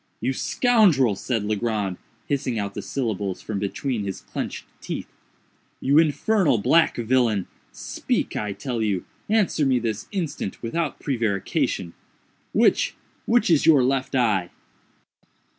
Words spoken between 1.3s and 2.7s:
Legrand, hissing